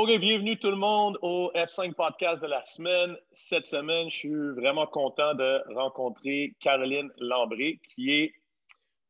[0.00, 3.16] OK, bienvenue tout le monde au F5 podcast de la semaine.
[3.32, 8.32] Cette semaine, je suis vraiment content de rencontrer Caroline Lambré, qui est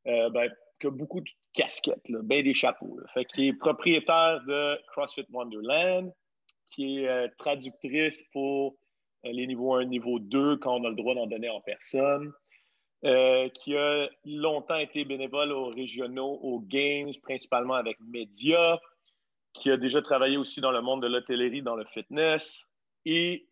[0.07, 0.51] euh, ben,
[0.83, 2.99] a beaucoup de casquettes, bien des chapeaux.
[3.13, 6.11] Fait qui est propriétaire de CrossFit Wonderland,
[6.71, 8.77] qui est euh, traductrice pour
[9.27, 12.33] euh, les niveaux 1, niveau 2, quand on a le droit d'en donner en personne.
[13.03, 18.81] qui a longtemps été bénévole aux régionaux, aux Games, principalement avec Média,
[19.59, 22.65] qui a déjà travaillé aussi dans le monde de l'hôtellerie, dans le fitness,
[23.05, 23.49] et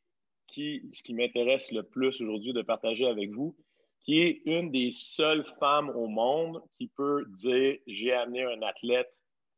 [0.48, 3.56] qui, ce qui m'intéresse le plus aujourd'hui de partager avec vous,
[4.05, 9.12] qui est une des seules femmes au monde qui peut dire j'ai amené un athlète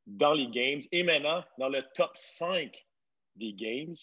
[0.06, 2.86] dans les Games et maintenant dans le top 5
[3.36, 3.96] des Games.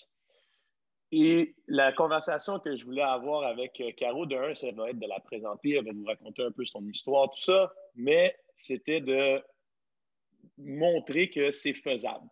[1.11, 4.99] Et la conversation que je voulais avoir avec euh, Caro, de un, ça va être
[4.99, 9.01] de la présenter, elle va vous raconter un peu son histoire, tout ça, mais c'était
[9.01, 9.41] de
[10.57, 12.27] montrer que c'est faisable.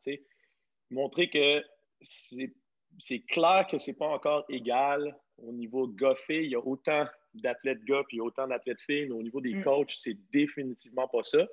[0.89, 1.63] Montrer que
[2.01, 6.43] c'est clair que ce n'est pas encore égal au niveau goffé.
[6.43, 9.63] Il y a autant d'athlètes gars puis autant d'athlètes filles, mais au niveau des mm.
[9.63, 11.47] coachs, c'est définitivement pas ça.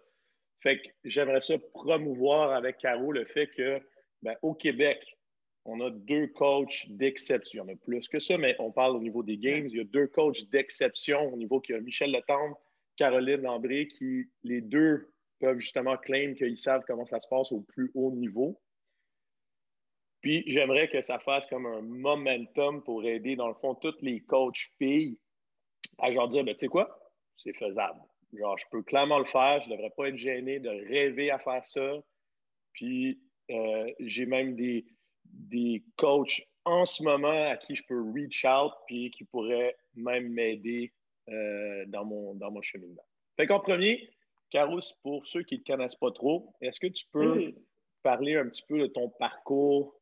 [0.60, 3.80] Fait que j'aimerais ça promouvoir avec Caro le fait que
[4.22, 5.16] ben, au Québec,
[5.64, 7.64] on a deux coachs d'exception.
[7.64, 9.66] Il y en a plus que ça, mais on parle au niveau des games.
[9.66, 12.58] Il y a deux coachs d'exception au niveau qui a Michel Letembre,
[12.96, 17.60] Caroline Lambré, qui les deux peuvent justement claim qu'ils savent comment ça se passe au
[17.62, 18.60] plus haut niveau.
[20.20, 24.20] Puis j'aimerais que ça fasse comme un momentum pour aider, dans le fond, tous les
[24.20, 25.18] coachs filles
[25.98, 28.00] à genre dire, ben, tu sais quoi, c'est faisable.
[28.32, 31.38] Genre, je peux clairement le faire, je ne devrais pas être gêné de rêver à
[31.38, 31.98] faire ça.
[32.72, 34.84] Puis euh, j'ai même des,
[35.24, 40.28] des coachs en ce moment à qui je peux reach out puis qui pourraient même
[40.28, 40.92] m'aider
[41.28, 43.04] euh, dans, mon, dans mon cheminement.
[43.36, 44.08] Fait qu'en premier,
[44.50, 47.54] Carous, pour ceux qui ne te connaissent pas trop, est-ce que tu peux
[48.02, 49.94] parler un petit peu de ton parcours,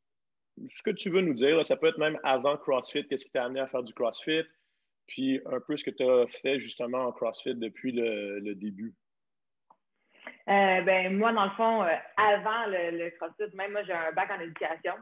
[0.68, 1.64] ce que tu veux nous dire?
[1.64, 4.42] ça peut être même avant CrossFit, qu'est-ce qui t'a amené à faire du CrossFit,
[5.06, 8.94] puis un peu ce que tu as fait justement en CrossFit depuis le, début.
[10.48, 14.30] Euh, ben, moi, dans le fond, euh, avant le, CrossFit, même moi, j'ai un bac
[14.30, 14.94] en éducation.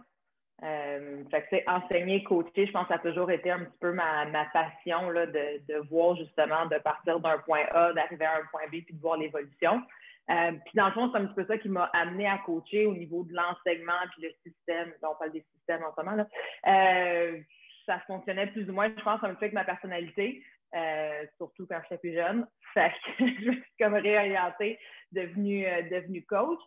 [0.63, 3.93] Euh, fait que, enseigner, coacher, je pense que ça a toujours été un petit peu
[3.93, 8.47] ma, passion là, de, de, voir justement de partir d'un point A, d'arriver à un
[8.51, 9.83] point B, puis de voir l'évolution.
[10.31, 12.87] Euh, puis dans le fond, c'est un petit peu ça qui m'a amené à coacher
[12.87, 14.93] au niveau de l'enseignement puis le système.
[15.03, 16.17] on parle des systèmes en ce moment.
[16.17, 16.27] Là.
[16.67, 17.41] Euh,
[17.85, 20.43] ça fonctionnait plus ou moins, je pense, un peu avec ma personnalité,
[20.75, 22.47] euh, surtout quand j'étais plus jeune.
[22.75, 24.79] Fait que je me suis comme réorientée,
[25.13, 26.59] devenue, devenue coach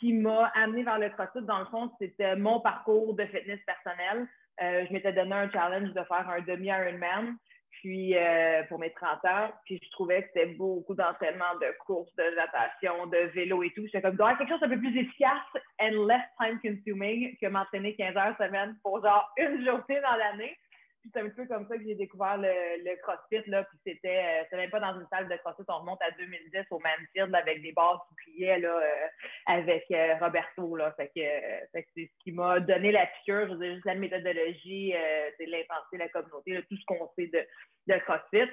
[0.00, 4.26] qui m'a amené vers le CrossFit, dans le fond, c'était mon parcours de fitness personnel.
[4.62, 7.36] Euh, je m'étais donné un challenge de faire un demi-Ironman
[7.70, 9.52] puis euh, pour mes 30 heures.
[9.64, 13.84] Puis je trouvais que c'était beaucoup d'entraînement de course, de natation, de vélo et tout.
[13.86, 15.38] J'étais comme, quelque chose d'un peu plus efficace
[15.80, 20.56] and less time consuming que m'entraîner 15 heures semaine pour genre une journée dans l'année
[21.02, 23.48] c'est un peu comme ça que j'ai découvert le, CrossFit.
[23.48, 25.64] Là, puis c'était, euh, même pas dans une salle de CrossFit.
[25.68, 29.06] On remonte à 2010 au Manfield avec des barres qui pliaient là, euh,
[29.46, 30.76] avec euh, Roberto.
[30.76, 30.92] Là.
[30.92, 33.46] Fait que, c'est ce qui m'a donné la piqûre.
[33.48, 34.94] Je veux dire, juste la méthodologie,
[35.38, 37.46] c'est l'intensité, la communauté, tout ce qu'on sait de,
[37.92, 38.50] de CrossFit.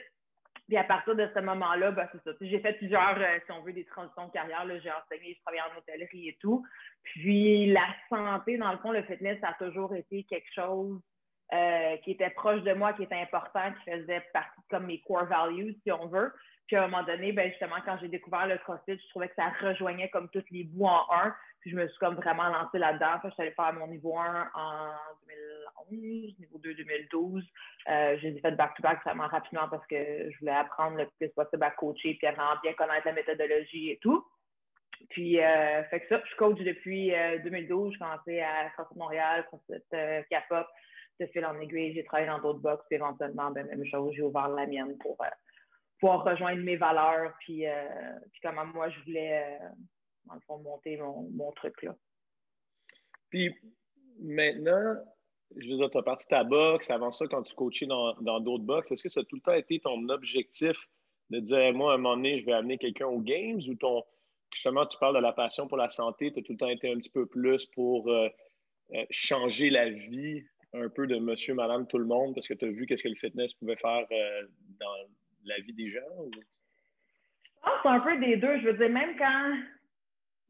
[0.67, 2.31] Puis à partir de ce moment-là, ben, c'est ça.
[2.41, 4.65] J'ai fait plusieurs, si on veut, des transitions de carrière.
[4.67, 6.65] J'ai enseigné, je travaillais en hôtellerie et tout.
[7.03, 11.01] Puis la santé, dans le fond, le fitness, ça a toujours été quelque chose
[11.53, 15.25] euh, qui était proche de moi, qui était important, qui faisait partie comme mes core
[15.25, 16.33] values, si on veut.
[16.67, 19.35] Puis à un moment donné, ben justement, quand j'ai découvert le CrossFit, je trouvais que
[19.35, 21.33] ça rejoignait comme tous les bouts en un.
[21.61, 23.19] Puis je me suis comme vraiment lancée là-dedans.
[23.23, 24.91] je suis allée faire mon niveau 1 en
[25.89, 27.45] 2011, niveau 2 2012.
[27.89, 31.71] Euh, j'ai fait back-to-back vraiment rapidement parce que je voulais apprendre le plus possible à
[31.71, 34.25] coacher puis à vraiment bien connaître la méthodologie et tout.
[35.09, 37.13] Puis, euh, fait que ça, je coach depuis
[37.43, 37.93] 2012.
[37.93, 40.67] Je commençais à CrossFit Montréal, CrossFit euh, Capop
[41.19, 44.47] de fil en aiguille, j'ai travaillé dans d'autres box, éventuellement, ben, même chose, j'ai ouvert
[44.49, 45.27] la mienne pour euh,
[45.99, 49.67] pouvoir rejoindre mes valeurs, puis, euh, puis comment moi, je voulais, euh,
[50.25, 51.95] dans le fond, monter mon, mon truc, là.
[53.29, 53.53] Puis
[54.19, 54.95] maintenant,
[55.55, 58.63] je veux dire, tu as parti ta boxe, avant ça, quand tu coachais dans d'autres
[58.63, 60.77] box, est-ce que ça a tout le temps été ton objectif
[61.29, 64.03] de dire, moi, à un moment donné, je vais amener quelqu'un aux Games ou ton,
[64.53, 66.89] justement, tu parles de la passion pour la santé, tu as tout le temps été
[66.89, 68.09] un petit peu plus pour
[69.09, 72.69] changer la vie un peu de monsieur, madame, tout le monde, parce que tu as
[72.69, 74.47] vu qu'est-ce que le fitness pouvait faire euh,
[74.79, 74.93] dans
[75.45, 75.99] la vie des gens?
[76.33, 78.59] Je pense un peu des deux.
[78.59, 79.57] Je veux dire, même quand,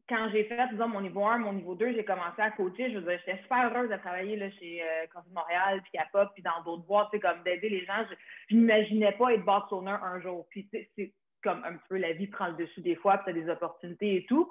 [0.08, 2.90] quand j'ai fait, disons, mon niveau 1, mon niveau 2, j'ai commencé à coacher.
[2.90, 6.30] Je veux dire, j'étais super heureuse de travailler là, chez euh, Montréal, puis à Pop,
[6.34, 8.04] puis dans d'autres boîtes, comme d'aider les gens.
[8.48, 10.46] Je n'imaginais pas être box owner un jour.
[10.50, 11.12] Puis c'est
[11.42, 13.50] comme un petit peu la vie prend le dessus des fois, puis tu as des
[13.50, 14.50] opportunités et tout.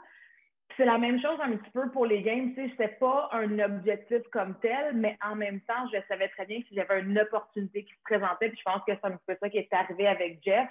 [0.77, 2.53] C'est la même chose un petit peu pour les games.
[2.53, 6.61] Tu sais, pas un objectif comme tel, mais en même temps, je savais très bien
[6.61, 9.25] que si j'avais une opportunité qui se présentait, puis je pense que c'est un petit
[9.27, 10.69] peu ça qui est arrivé avec Jeff,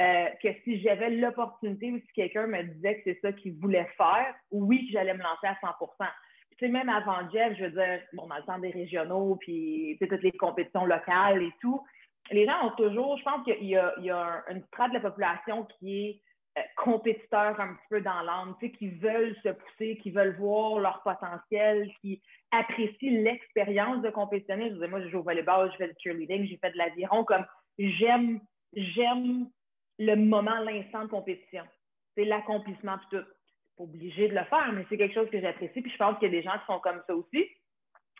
[0.00, 3.88] euh, que si j'avais l'opportunité ou si quelqu'un me disait que c'est ça qu'il voulait
[3.98, 7.70] faire, oui, j'allais me lancer à 100 puis, tu sais, même avant Jeff, je veux
[7.70, 11.82] dire, bon, dans le temps des régionaux, puis toutes les compétitions locales et tout,
[12.30, 15.66] les gens ont toujours, je pense qu'il y y a une strate de la population
[15.78, 16.22] qui est
[16.76, 20.78] compétiteurs un petit peu dans l'âme, tu sais, qui veulent se pousser, qui veulent voir
[20.78, 22.20] leur potentiel, qui
[22.50, 24.68] apprécient l'expérience de compétitionner.
[24.68, 27.24] Je disais, moi, je joue au volleyball, je fais du cheerleading, j'ai fait de l'aviron,
[27.24, 27.46] comme
[27.78, 28.40] j'aime,
[28.74, 29.48] j'aime
[29.98, 31.64] le moment, l'instant de compétition.
[32.14, 33.26] C'est l'accomplissement de tout.
[33.78, 35.80] pas obligé de le faire, mais c'est quelque chose que j'apprécie.
[35.80, 37.48] Puis je pense qu'il y a des gens qui sont comme ça aussi.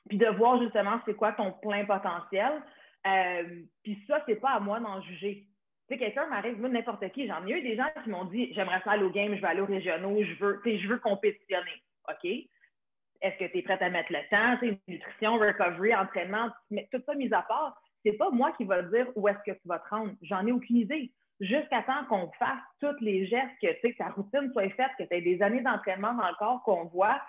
[0.08, 2.62] Puis de voir justement c'est quoi ton plein potentiel.
[3.06, 5.46] Euh, puis ça, c'est pas à moi d'en juger
[5.88, 8.81] sais, quelqu'un m'arrive, moi, n'importe qui, j'en ai eu des gens qui m'ont dit J'aimerais
[8.81, 11.82] faire aller au game, je vais aller aux régionaux, je veux, je veux compétitionner.
[12.08, 12.25] OK?
[12.25, 17.14] Est-ce que tu es prête à mettre le temps, nutrition, recovery, entraînement, mais tout ça
[17.14, 19.88] mis à part, c'est pas moi qui va dire où est-ce que tu vas te
[19.90, 20.12] rendre.
[20.23, 21.12] J'en ai aucune idée.
[21.40, 25.14] Jusqu'à temps qu'on fasse tous les gestes, que, que ta routine soit faite, que tu
[25.14, 27.20] aies des années d'entraînement dans le corps, qu'on voit,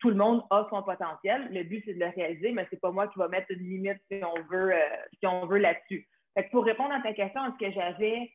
[0.00, 1.48] tout le monde a son potentiel.
[1.52, 3.98] Le but, c'est de le réaliser, mais c'est pas moi qui va mettre une limite
[4.10, 4.78] si on veut, euh,
[5.18, 6.06] si on veut là-dessus
[6.50, 8.32] pour répondre à ta question, est-ce que j'avais.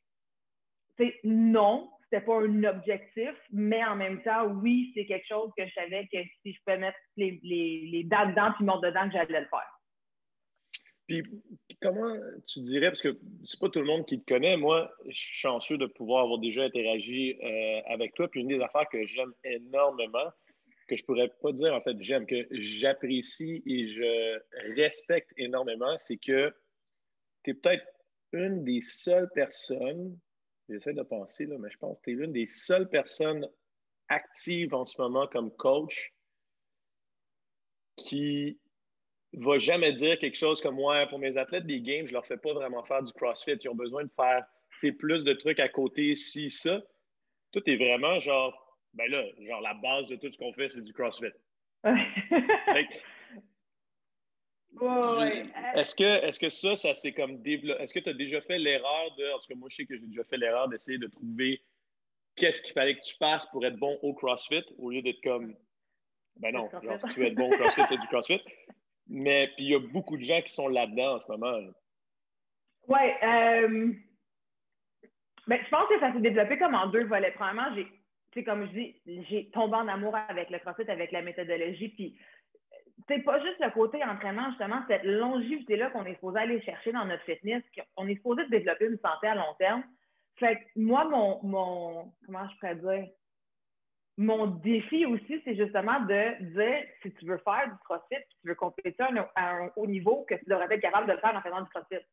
[1.23, 5.73] Non, c'était pas un objectif, mais en même temps, oui, c'est quelque chose que je
[5.73, 9.47] savais que si je pouvais mettre les, dates dedans puis monter dedans, que j'allais le
[9.47, 9.73] faire.
[11.07, 11.23] Puis,
[11.81, 12.13] comment
[12.47, 15.35] tu dirais, parce que c'est pas tout le monde qui te connaît, moi, je suis
[15.35, 18.27] chanceux de pouvoir avoir déjà interagi euh, avec toi.
[18.27, 20.31] Puis, une des affaires que j'aime énormément,
[20.87, 24.39] que je pourrais pas dire en fait j'aime, que j'apprécie et je
[24.75, 26.53] respecte énormément, c'est que
[27.47, 27.85] tu es peut-être
[28.33, 30.17] une des seules personnes,
[30.67, 33.49] j'essaie de penser, là, mais je pense que tu es l'une des seules personnes
[34.09, 36.13] actives en ce moment comme coach
[37.95, 38.59] qui
[39.33, 42.37] va jamais dire quelque chose comme moi, pour mes athlètes des games, je leur fais
[42.37, 43.57] pas vraiment faire du CrossFit.
[43.63, 44.45] Ils ont besoin de faire
[44.99, 46.81] plus de trucs à côté, si, ça.
[47.51, 50.83] Tout est vraiment genre, ben là, genre la base de tout ce qu'on fait, c'est
[50.83, 51.33] du CrossFit.
[55.75, 57.81] Est-ce que, est que ça, ça s'est comme développé?
[57.83, 59.35] Est-ce que tu as déjà fait l'erreur de.
[59.35, 61.61] En tout cas, moi, je sais que j'ai déjà fait l'erreur d'essayer de trouver
[62.35, 65.55] qu'est-ce qu'il fallait que tu fasses pour être bon au CrossFit au lieu d'être comme.
[66.37, 68.41] Ben non, genre, si tu veux être bon au CrossFit, fais du CrossFit.
[69.07, 71.59] Mais puis il y a beaucoup de gens qui sont là-dedans en ce moment.
[72.87, 72.99] Oui.
[73.23, 73.93] Euh...
[75.47, 77.31] Ben, je pense que ça s'est développé comme en deux volets.
[77.31, 77.73] Premièrement,
[78.33, 81.89] j'ai, comme je dis, j'ai tombé en amour avec le CrossFit, avec la méthodologie.
[81.89, 82.17] Puis
[83.07, 87.05] c'est pas juste le côté entraînement, justement, cette longévité-là qu'on est supposé aller chercher dans
[87.05, 87.63] notre fitness,
[87.95, 89.83] qu'on est supposé développer une santé à long terme.
[90.37, 93.09] Fait que moi, mon, mon comment je pourrais dire,
[94.17, 98.55] mon défi aussi, c'est justement de dire si tu veux faire du CrossFit, tu veux
[98.55, 99.03] compéter
[99.35, 101.69] à un, haut niveau, que tu devrais être capable de le faire en faisant du
[101.69, 102.05] CrossFit.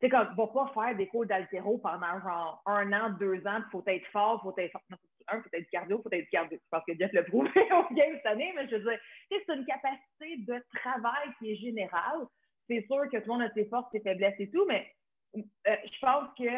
[0.00, 3.70] C'est comme, va pas faire des cours d'altéro pendant genre un an, deux ans, il
[3.70, 6.58] faut être fort, il faut être fort un, faut être cardio, faut être cardio.
[6.58, 9.00] Je pense que Jeff l'a prouvé au game cette année, mais je veux dire,
[9.30, 12.26] c'est une capacité de travail qui est générale.
[12.68, 14.90] C'est sûr que tout le monde a ses forces, ses faiblesses et tout, mais
[15.36, 16.50] euh, je pense que,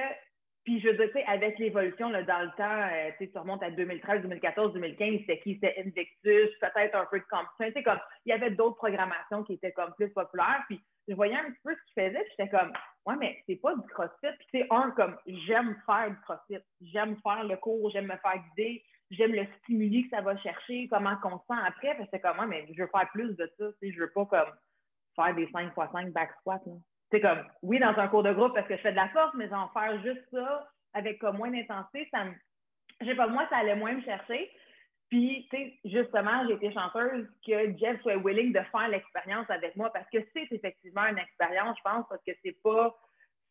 [0.65, 4.73] puis je veux dire, avec l'évolution dans le temps, euh, tu remontes à 2013, 2014,
[4.75, 5.55] 2015, c'était qui?
[5.55, 7.83] C'était Invictus, peut-être un peu de compétition.
[7.83, 10.65] comme, il y avait d'autres programmations qui étaient comme plus populaires,
[11.09, 12.73] je voyais un petit peu ce qu'il faisait, puis j'étais comme,
[13.07, 14.37] ouais, mais c'est pas du crossfit.
[14.39, 16.59] Puis c'est un, comme, j'aime faire du crossfit.
[16.81, 20.89] J'aime faire le cours, j'aime me faire guider, j'aime le stimuli que ça va chercher,
[20.89, 21.95] comment qu'on se sent après.
[21.95, 23.67] Puis c'est comme, ouais, mais je veux faire plus de ça.
[23.73, 24.53] Tu sais, je veux pas, comme,
[25.17, 26.61] faire des 5 x 5 back squats.
[27.11, 29.35] C'est comme, oui, dans un cours de groupe parce que je fais de la force,
[29.35, 32.33] mais en faire juste ça avec comme moins d'intensité, ça me.
[33.01, 34.51] Je sais pas, moi, ça allait moins me chercher.
[35.09, 39.75] Puis, tu sais, justement, j'ai été chanteuse que Jeff soit willing de faire l'expérience avec
[39.75, 42.95] moi parce que c'est effectivement une expérience, je pense, parce que c'est pas,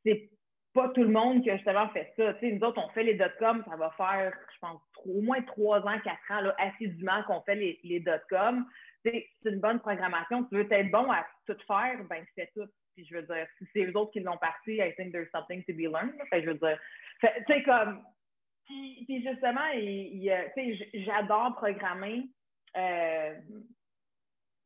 [0.06, 0.30] c'est
[0.74, 2.36] pas tout le monde qui a justement fait ça.
[2.36, 5.42] Tu sais, nous autres, on fait les dot-com, ça va faire, je pense, au moins
[5.42, 8.64] trois ans, quatre ans, là, assidûment qu'on fait les, les dot-com.
[9.04, 10.44] C'est une bonne programmation.
[10.46, 12.68] Tu veux être bon à tout faire, ben fais tout.
[12.94, 15.64] Puis je veux dire, si c'est eux autres qui l'ont parti, I think there's something
[15.64, 16.14] to be learned.
[16.30, 16.78] Fait, je veux dire,
[17.22, 18.04] tu sais, comme,
[18.68, 19.62] puis, justement,
[20.94, 22.24] j'adore programmer
[22.76, 23.34] euh,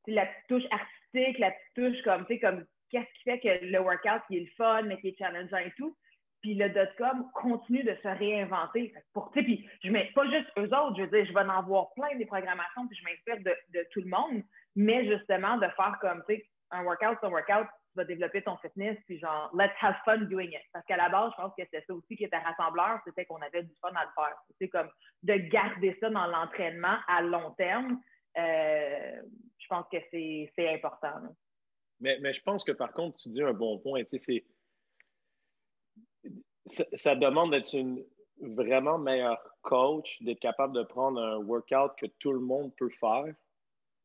[0.07, 4.21] la petite touche artistique, la petite touche comme, comme qu'est-ce qui fait que le workout
[4.27, 5.95] qui est le fun, mais qui est challengeant et tout.
[6.41, 8.93] Puis le dot-com continue de se réinventer.
[9.13, 11.93] Pour, puis je mets pas juste eux autres, je veux dire, je vais en avoir
[11.93, 14.41] plein des programmations, puis je m'inspire de, de, tout le monde,
[14.75, 18.41] mais justement de faire comme, tu sais, un workout, c'est un workout, tu vas développer
[18.41, 20.61] ton fitness, puis genre, let's have fun doing it.
[20.71, 23.41] Parce qu'à la base, je pense que c'est ça aussi qui était rassembleur, c'était qu'on
[23.41, 24.35] avait du fun à le faire.
[24.59, 24.89] C'est comme
[25.23, 27.99] de garder ça dans l'entraînement à long terme.
[28.37, 29.21] Euh,
[29.57, 31.35] je pense que c'est important.
[31.99, 34.03] Mais, mais, je pense que par contre, tu dis un bon point.
[34.05, 34.45] Tu sais,
[36.67, 38.03] ça, ça demande d'être une
[38.41, 43.33] vraiment meilleur coach, d'être capable de prendre un workout que tout le monde peut faire,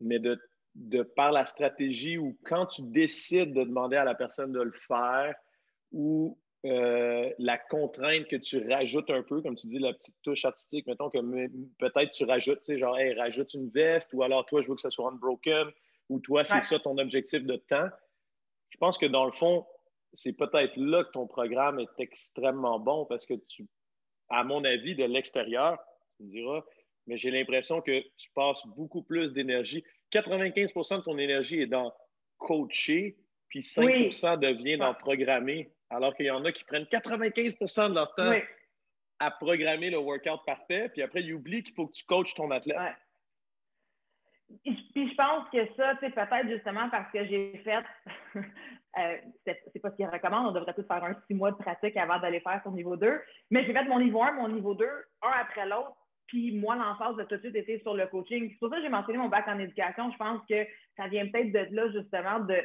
[0.00, 0.40] mais de
[0.76, 4.72] de par la stratégie ou quand tu décides de demander à la personne de le
[4.86, 5.34] faire
[5.90, 10.44] ou euh, la contrainte que tu rajoutes un peu, comme tu dis, la petite touche
[10.44, 11.18] artistique, mettons que
[11.78, 14.74] peut-être tu rajoutes, tu sais, genre, hey, rajoute une veste ou alors toi, je veux
[14.74, 15.68] que ça soit unbroken
[16.08, 17.88] ou toi, c'est ça ton objectif de temps.
[18.68, 19.66] Je pense que dans le fond,
[20.12, 23.66] c'est peut-être là que ton programme est extrêmement bon parce que tu,
[24.28, 25.78] à mon avis, de l'extérieur,
[26.16, 26.64] tu me diras,
[27.06, 29.84] mais j'ai l'impression que tu passes beaucoup plus d'énergie.
[30.20, 31.92] 95% de ton énergie est dans
[32.38, 33.16] coacher,
[33.48, 35.72] puis 5% devient dans programmer.
[35.90, 38.32] Alors qu'il y en a qui prennent 95% de leur temps
[39.18, 42.50] à programmer le workout parfait, puis après, ils oublient qu'il faut que tu coaches ton
[42.50, 42.76] athlète.
[44.62, 47.82] Puis je pense que ça, c'est peut-être justement parce que j'ai fait,
[48.36, 51.96] euh, c'est pas ce qu'ils recommandent, on devrait tous faire un six mois de pratique
[51.96, 53.20] avant d'aller faire son niveau 2,
[53.50, 54.86] mais j'ai fait mon niveau 1, mon niveau 2,
[55.22, 55.96] un après l'autre,
[56.26, 58.50] puis moi, l'emphase de tout de suite été sur le coaching.
[58.50, 60.10] C'est pour ça que j'ai mentionné mon bac en éducation.
[60.10, 60.66] Je pense que
[60.96, 62.60] ça vient peut-être de là, justement, de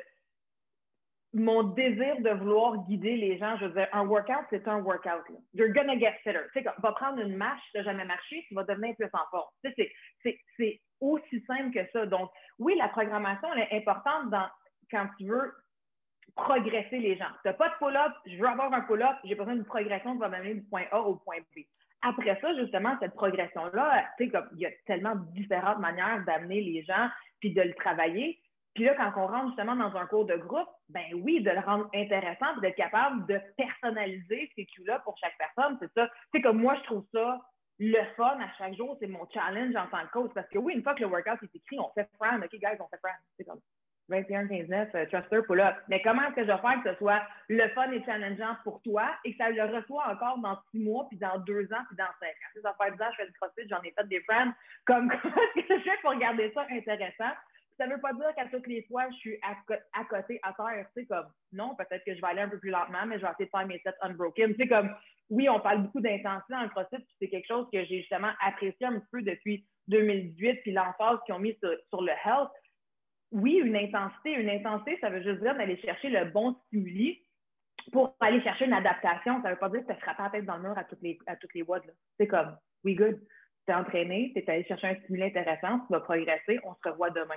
[1.33, 3.57] mon désir de vouloir guider les gens.
[3.57, 5.23] Je veux dire, un workout, c'est un workout.
[5.53, 6.41] You're gonna get fitter.
[6.53, 9.29] Tu sais, va prendre une marche, tu n'as jamais marché, tu vas devenir plus en
[9.29, 9.49] forme.
[10.57, 12.05] C'est aussi simple que ça.
[12.05, 14.33] Donc, oui, la programmation, elle est importante
[14.89, 15.53] quand tu veux
[16.35, 17.29] progresser les gens.
[17.41, 20.19] Tu n'as pas de pull-up, je veux avoir un pull-up, j'ai besoin d'une progression qui
[20.19, 21.61] va m'amener du point A au point B
[22.01, 26.83] après ça, justement, cette progression-là, tu sais, il y a tellement différentes manières d'amener les
[26.83, 28.39] gens puis de le travailler.
[28.73, 31.59] Puis là, quand on rentre justement dans un cours de groupe, ben oui, de le
[31.59, 36.09] rendre intéressant et d'être capable de personnaliser ces cues-là pour chaque personne, c'est ça.
[36.33, 37.41] Sais, comme moi, je trouve ça
[37.79, 40.31] le fun à chaque jour, c'est mon challenge en tant que coach.
[40.33, 42.77] Parce que oui, une fois que le workout est écrit, on fait Fran, OK, guys,
[42.79, 43.11] on fait Fran.
[43.37, 43.59] C'est comme
[44.11, 45.75] 21, 15, 9, uh, Truster, pull-up.
[45.87, 48.81] Mais comment est-ce que je vais faire que ce soit le fun et challengeant pour
[48.81, 51.97] toi et que ça le reçoit encore dans six mois, puis dans deux ans, puis
[51.97, 52.61] dans cinq ans?
[52.61, 54.53] Ça fait dix ans, je fais du crossfit, j'en ai fait des friends.
[54.85, 55.11] Comme
[55.55, 57.33] est-ce que je fais pour garder ça intéressant?
[57.77, 59.55] Ça ne veut pas dire qu'à toutes les fois, je suis à,
[60.03, 60.85] côté, à terre.
[60.95, 63.25] Tu sais, comme, non, peut-être que je vais aller un peu plus lentement, mais je
[63.25, 64.53] vais essayer de faire mes sets unbroken.
[64.53, 64.93] Tu sais, comme,
[65.31, 68.85] oui, on parle beaucoup d'intensité dans le CrossFit, c'est quelque chose que j'ai justement apprécié
[68.85, 71.57] un petit peu depuis 2018, puis l'emphase qu'ils ont mis
[71.89, 72.51] sur le health
[73.31, 74.33] oui, une intensité.
[74.33, 77.21] Une intensité, ça veut juste dire d'aller chercher le bon stimuli
[77.91, 79.41] pour aller chercher une adaptation.
[79.41, 81.01] Ça ne veut pas dire que tu frapper la tête dans le mur à toutes
[81.01, 81.65] les, à toutes les
[82.17, 83.19] C'est comme, we good.
[83.67, 86.89] Tu es entraîné, tu es allé chercher un stimuli intéressant, tu vas progresser, on se
[86.89, 87.35] revoit demain.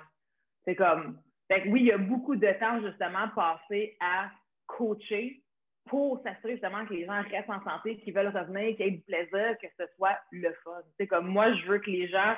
[0.65, 1.21] C'est comme,
[1.67, 4.31] oui, il y a beaucoup de temps justement passé à
[4.67, 5.43] coacher
[5.87, 9.03] pour s'assurer justement que les gens restent en santé, qu'ils veulent revenir, qu'ils aient du
[9.03, 10.81] plaisir, que ce soit le fun.
[10.99, 12.35] C'est comme moi, je veux que les gens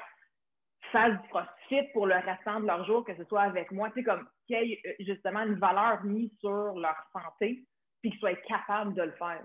[0.93, 4.01] fassent du crossfit pour le restant de leur jour, que ce soit avec moi, tu
[4.01, 7.65] sais, comme qu'il y ait euh, justement une valeur mise sur leur santé,
[8.01, 9.45] puis qu'ils soient capables de le faire.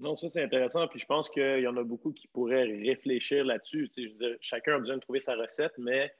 [0.00, 3.44] Non, ça c'est intéressant, puis je pense qu'il y en a beaucoup qui pourraient réfléchir
[3.44, 3.90] là-dessus.
[3.90, 6.12] Tu sais, je veux dire, chacun a besoin de trouver sa recette, mais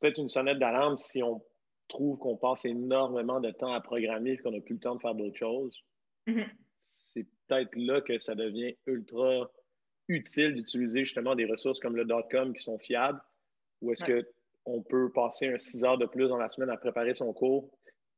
[0.00, 1.44] peut-être une sonnette d'alarme si on
[1.88, 5.00] trouve qu'on passe énormément de temps à programmer et qu'on n'a plus le temps de
[5.00, 5.84] faire d'autres choses.
[6.26, 6.48] Mm-hmm.
[7.12, 9.50] C'est peut-être là que ça devient ultra
[10.08, 13.20] utile d'utiliser justement des ressources comme le .com qui sont fiables
[13.80, 17.14] ou est-ce qu'on peut passer un 6 heures de plus dans la semaine à préparer
[17.14, 17.70] son cours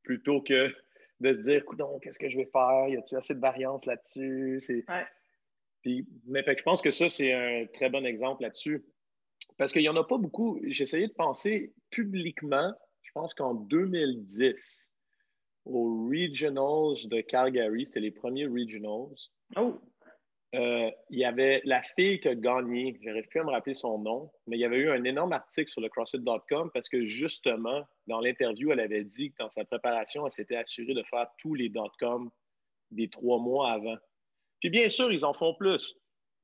[0.03, 0.73] plutôt que
[1.21, 1.63] de se dire,
[2.01, 2.89] qu'est-ce que je vais faire?
[2.89, 4.63] Y a-t-il assez de variance là-dessus?
[5.83, 8.85] Puis, mais je pense que ça, c'est un très bon exemple là-dessus.
[9.59, 10.59] Parce qu'il n'y en a pas beaucoup.
[10.65, 14.91] J'ai essayé de penser publiquement, je pense qu'en 2010,
[15.67, 19.17] aux Regionals de Calgary, c'était les premiers Regionals.
[19.57, 19.79] Oh.
[20.57, 23.99] Euh, il y avait la fille qui a gagné, j'arrive plus à me rappeler son
[23.99, 27.87] nom, mais il y avait eu un énorme article sur le CrossFit.com parce que justement,
[28.09, 31.55] dans l'interview, elle avait dit que dans sa préparation, elle s'était assurée de faire tous
[31.55, 32.31] les .com
[32.91, 33.97] des trois mois avant.
[34.59, 35.95] Puis bien sûr, ils en font plus,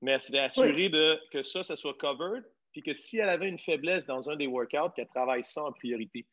[0.03, 3.49] mais elle s'était assurée de, que ça, ça soit covered, puis que si elle avait
[3.49, 6.27] une faiblesse dans un des workouts, qu'elle travaille ça en priorité.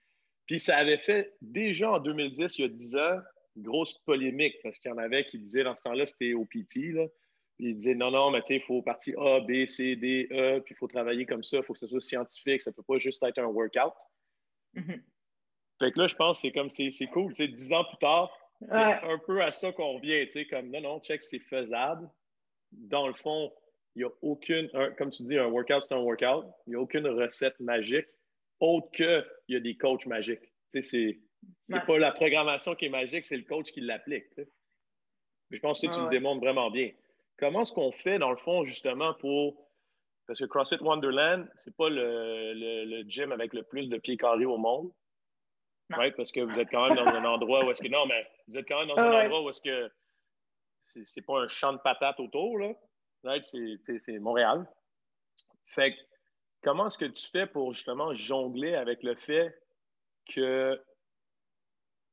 [0.45, 3.19] Puis ça avait fait déjà en 2010, il y a 10 ans,
[3.57, 6.91] grosse polémique parce qu'il y en avait qui disaient dans ce temps-là, c'était au PT,
[6.91, 7.05] là,
[7.63, 10.59] il disait non, non, mais tu sais, il faut partie A, B, C, D, E,
[10.59, 12.83] puis il faut travailler comme ça, il faut que ce soit scientifique, ça ne peut
[12.83, 13.93] pas juste être un workout.
[14.75, 15.01] Mm-hmm.
[15.79, 17.31] Fait que là, je pense que c'est comme c'est cool.
[17.31, 20.45] Tu sais, dix ans plus tard, c'est un peu à ça qu'on revient, tu sais,
[20.45, 22.09] comme non, non, check, c'est faisable.
[22.71, 23.51] Dans le fond,
[23.95, 26.45] il n'y a aucune, comme tu dis, un workout, c'est un workout.
[26.65, 28.07] Il n'y a aucune recette magique.
[28.59, 30.51] autre qu'il y a des coachs magiques.
[30.81, 31.19] C'est
[31.69, 34.25] pas la programmation qui est magique, c'est le coach qui l'applique.
[34.37, 36.91] Mais je pense que tu le démontres vraiment bien.
[37.37, 39.55] Comment est-ce qu'on fait, dans le fond, justement, pour.
[40.27, 44.45] Parce que CrossFit Wonderland, c'est pas le, le, gym avec le plus de pieds carrés
[44.45, 44.91] au monde.
[45.89, 46.15] Right?
[46.15, 47.89] Parce que vous êtes quand même dans un endroit où est-ce que.
[47.89, 49.91] Non, mais vous êtes quand même dans un endroit où est-ce que.
[50.83, 52.73] C'est pas un champ de patates autour, là.
[53.23, 53.45] Right?
[53.45, 54.67] C'est Montréal.
[55.65, 55.99] Fait que,
[56.61, 59.57] comment est-ce que tu fais pour justement jongler avec le fait
[60.33, 60.79] que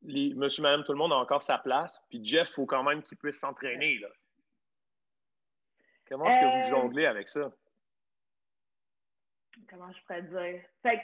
[0.03, 2.83] les, monsieur, madame, tout le monde a encore sa place, puis Jeff, il faut quand
[2.83, 4.09] même qu'il puisse s'entraîner, là.
[6.11, 7.53] Comment est-ce que vous euh, jonglez avec ça?
[9.69, 10.61] Comment je pourrais dire?
[10.83, 11.03] Fait que,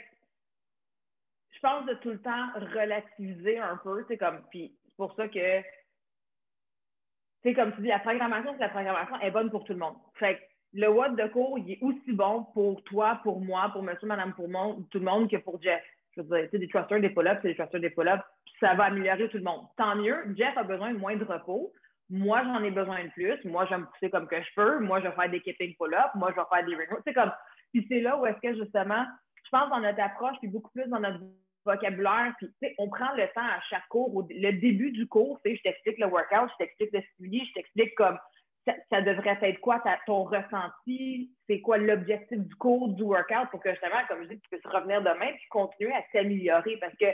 [1.52, 5.28] je pense de tout le temps relativiser un peu, c'est comme, puis c'est pour ça
[5.28, 5.62] que,
[7.42, 9.96] c'est comme tu dis, la programmation, c'est la programmation est bonne pour tout le monde.
[10.14, 13.82] Fait que, le what de cours, il est aussi bon pour toi, pour moi, pour
[13.82, 14.46] monsieur, madame, pour
[14.90, 15.82] tout le monde que pour Jeff.
[16.16, 18.24] Je veux dire, des thrusters, des pull-ups, c'est des thrusters, des pull-ups,
[18.58, 19.66] ça va améliorer tout le monde.
[19.76, 21.72] Tant mieux, Jeff a besoin de moins de repos.
[22.08, 23.44] Moi, j'en ai besoin de plus.
[23.44, 24.78] Moi, je vais me pousser comme que je peux.
[24.80, 26.14] Moi, je vais faire des keeping pull-ups.
[26.14, 27.32] Moi, je vais faire des ring C'est comme,
[27.72, 29.04] puis c'est là où est-ce que justement,
[29.44, 31.20] je pense dans notre approche, puis beaucoup plus dans notre
[31.64, 32.48] vocabulaire, puis
[32.78, 34.26] on prend le temps à chaque cours.
[34.30, 38.18] le début du cours, je t'explique le workout, je t'explique le suivi, je t'explique comme
[38.90, 43.70] ça, devrait être quoi ton ressenti, c'est quoi l'objectif du cours, du workout pour que
[43.70, 46.76] justement, comme je dis, tu puisses revenir demain puis continuer à s'améliorer.
[46.78, 47.06] Parce que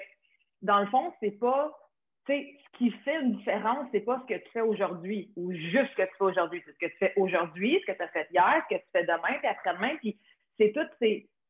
[0.62, 1.81] dans le fond, c'est pas tu
[2.26, 5.90] sais, ce qui fait une différence, c'est pas ce que tu fais aujourd'hui ou juste
[5.92, 6.62] ce que tu fais aujourd'hui.
[6.64, 8.88] C'est ce que tu fais aujourd'hui, ce que tu as fait hier, ce que tu
[8.92, 9.96] fais demain, puis après-demain.
[9.96, 10.18] Puis
[10.58, 10.86] c'est tout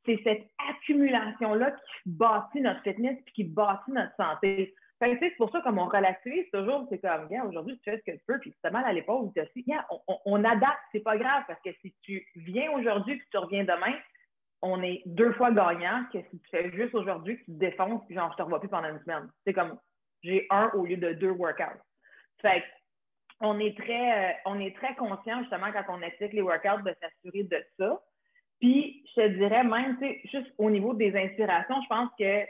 [0.04, 4.74] c'est cette accumulation-là qui bâtit notre fitness puis qui bâtit notre santé.
[5.00, 8.16] c'est pour ça, comme on relativise toujours, c'est comme, bien, aujourd'hui, tu fais ce que
[8.16, 9.64] tu peux, puis tu mal à l'épaule, tu aussi,
[10.08, 13.64] on, on, adapte, c'est pas grave, parce que si tu viens aujourd'hui puis tu reviens
[13.64, 13.96] demain,
[14.60, 18.14] on est deux fois gagnant que si tu fais juste aujourd'hui, tu te défonces, puis
[18.14, 19.28] genre, je te revois plus pendant une semaine.
[19.44, 19.78] C'est comme,
[20.22, 21.80] j'ai un au lieu de deux workouts.
[22.40, 22.64] Fait
[23.40, 26.94] on est très, euh, on est très conscient justement quand on explique les workouts de
[27.00, 28.00] s'assurer de ça.
[28.60, 32.46] Puis je te dirais même, tu sais, juste au niveau des inspirations, je pense que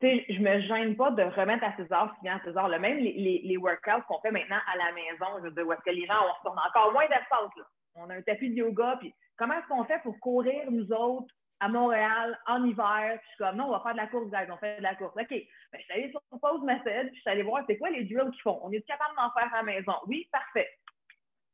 [0.00, 2.68] sais, je me gêne pas de remettre à César ce qui vient à César.
[2.68, 5.72] Même les, les, les workouts qu'on fait maintenant à la maison, je veux dire, où
[5.72, 7.66] est-ce que les gens, on retourne encore moins d'espace.
[7.94, 11.34] On a un tapis de yoga, puis comment est-ce qu'on fait pour courir, nous autres,
[11.60, 13.18] à Montréal en hiver.
[13.20, 14.82] Puis je suis comme, non, on va faire de la course, guys, on fait de
[14.82, 15.14] la course.
[15.14, 15.30] OK.
[15.30, 18.04] Ben, je suis allée sur Pause Method, puis je suis allée voir c'est quoi les
[18.04, 18.60] drills qu'ils font?
[18.62, 19.94] On est capable d'en faire à la maison?
[20.06, 20.68] Oui, parfait.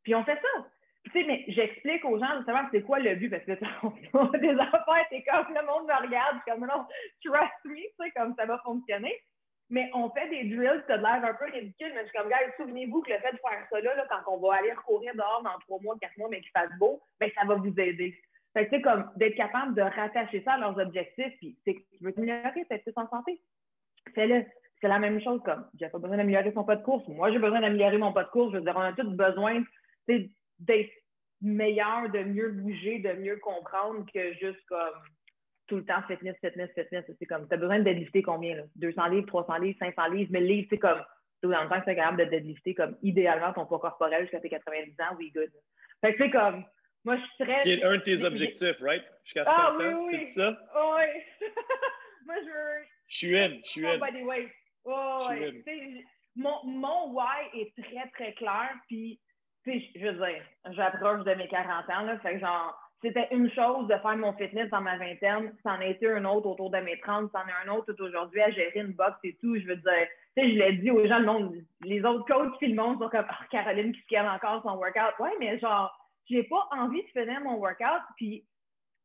[0.03, 0.67] Puis on fait ça.
[1.05, 3.53] Tu sais, mais j'explique aux gens justement c'est quoi le but, parce que
[4.15, 6.87] on des affaires, c'est comme le monde me regarde, comme non,
[7.25, 9.17] trust me, tu sais, comme ça va fonctionner.
[9.69, 12.29] Mais on fait des drills, ça a l'air un peu ridicule, mais je suis comme,
[12.29, 15.43] gars, souvenez-vous que le fait de faire ça là, quand on va aller recourir dehors
[15.43, 18.17] dans trois mois, quatre mois, mais qu'il fasse beau, ben ça va vous aider.
[18.57, 22.65] Fait que, comme d'être capable de rattacher ça à leurs objectifs, puis tu veux t'améliorer,
[22.71, 23.39] être plus en santé.
[24.15, 27.07] C'est la même chose comme, j'ai pas besoin d'améliorer son pas de course.
[27.09, 28.53] Moi, j'ai besoin d'améliorer mon pas de course.
[28.53, 29.63] Je veux dire, on a tous besoin
[30.09, 30.91] d'être
[31.43, 35.03] meilleur, de mieux bouger, de mieux comprendre que juste comme
[35.67, 37.05] tout le temps fitness, fitness, fitness.
[37.19, 38.63] C'est comme, tu as besoin de deadlifter combien, là?
[38.77, 41.03] 200 livres, 300 livres, 500 livres, 1000 livres, c'est comme,
[41.43, 44.93] dans le temps que capable de deadlifter comme idéalement ton poids corporel jusqu'à tes 90
[45.01, 45.51] ans, oui, good.
[46.01, 46.65] Fait que c'est comme,
[47.07, 47.63] moi, je serais.
[47.63, 49.05] Qui un de tes objectifs, right?
[49.25, 50.27] Jusqu'à 100 ah, oui, ans, oui.
[50.27, 50.59] ça?
[50.75, 51.47] oui.
[52.27, 52.85] Moi, je veux.
[53.07, 54.01] Je suis in, je suis in.
[54.85, 56.05] Oh, oui.
[56.35, 58.75] Mon, mon why est très, très clair.
[58.89, 59.21] Puis,
[59.65, 62.19] je veux dire, j'approche de mes 40 ans, là.
[62.19, 65.85] Fait que, genre, c'était une chose de faire mon fitness dans ma vingtaine, c'en a
[65.85, 68.93] été un autre autour de mes 30, c'en est un autre aujourd'hui à gérer une
[68.93, 69.57] box et tout.
[69.57, 72.59] Je veux dire, tu sais, je l'ai dit aux gens, le monde, les autres coachs
[72.59, 75.19] qui le monde sont comme, oh, Caroline qui se encore son workout.
[75.21, 75.97] Ouais, mais genre,
[76.29, 78.45] j'ai pas envie de finir mon workout puis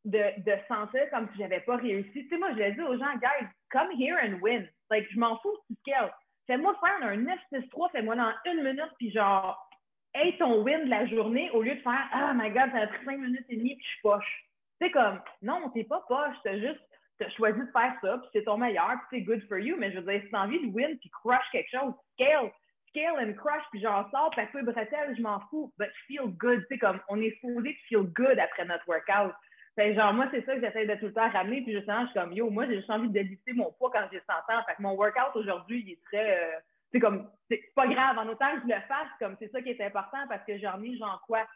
[0.06, 2.12] de, de sentir comme si j'avais pas réussi.
[2.12, 4.68] Tu sais, moi, je l'ai dit aux gens, guys, come here and win.
[4.90, 6.12] Like, je m'en fous du scale.
[6.48, 9.70] Fais-moi faire un 9-6-3, fais-moi dans une minute, puis genre,
[10.14, 12.88] hey, ton win de la journée, au lieu de faire, oh my god, ça a
[12.88, 14.46] pris 5 minutes et demie, puis je suis poche.
[14.80, 16.82] C'est comme, non, t'es pas poche, t'as juste,
[17.20, 19.92] t'as choisi de faire ça, puis c'est ton meilleur, puis c'est good for you, mais
[19.92, 22.52] je veux dire, si t'as envie de win, puis crush quelque chose, scale,
[22.92, 26.62] scale and crush, puis j'en sors, puis après bretelle, je m'en fous, but feel good.
[26.62, 29.34] Tu sais, comme on est supposé feel good après notre workout.
[29.76, 32.12] Fait genre, moi, c'est ça que j'essaie de tout le temps ramener, puis justement, je
[32.12, 34.64] suis comme, yo, moi, j'ai juste envie de dévisser mon poids quand j'ai 100 ans.
[34.68, 36.60] Fait que mon workout aujourd'hui, il est très, euh,
[36.92, 39.70] c'est comme, c'est pas grave, en autant que je le fasse, comme c'est ça qui
[39.70, 41.48] est important, parce que j'en ai, genre, quoi,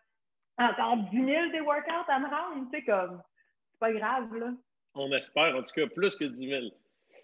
[0.58, 3.22] encore 10 000 des workouts à me rendre, tu sais, comme,
[3.72, 4.52] c'est pas grave, là.
[4.94, 6.62] On espère, en tout cas, plus que 10 000.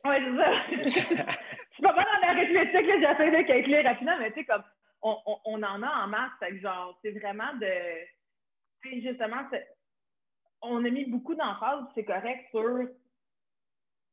[0.03, 1.25] Oui, c'est ça.
[2.33, 4.63] l'arithmétique, j'essaie de calculer rapidement, mais tu sais, comme,
[5.01, 7.71] on, en a en masse, genre, c'est vraiment de,
[8.81, 9.43] tu sais, justement,
[10.61, 12.87] on a mis beaucoup d'emphase, c'est correct, sur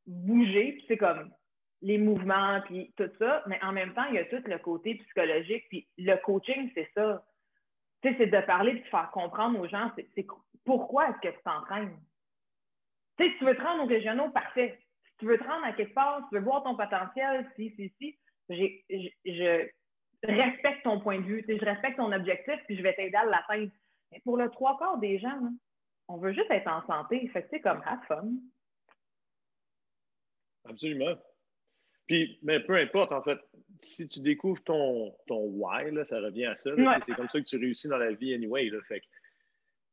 [0.06, 1.30] bouger, puis c'est comme
[1.82, 4.94] les mouvements, puis tout ça, mais en même temps, il y a tout le côté
[4.96, 7.24] psychologique, puis le coaching, c'est ça.
[8.02, 10.26] Tu sais, c'est de parler, de faire comprendre aux gens, c'est
[10.64, 11.96] pourquoi est-ce que tu t'entraînes?
[13.18, 14.78] Tu sais, tu veux te rendre aux régionaux, parfait.
[15.18, 18.18] Tu veux te rendre à quelque part, tu veux voir ton potentiel, si, si, si,
[18.48, 19.68] je
[20.22, 23.70] respecte ton point de vue, je respecte ton objectif, puis je vais t'aider à l'atteindre.
[24.12, 25.38] Mais pour le trois quarts des gens,
[26.08, 27.28] on veut juste être en santé.
[27.28, 28.30] Fait que c'est comme have fun.
[30.68, 31.16] Absolument.
[32.06, 33.38] Puis, mais peu importe, en fait,
[33.80, 36.70] si tu découvres ton, ton why, là, ça revient à ça.
[37.04, 38.70] C'est comme ça que tu réussis dans la vie anyway.
[38.70, 39.02] Là, fait